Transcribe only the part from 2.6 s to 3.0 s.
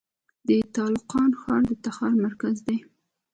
دی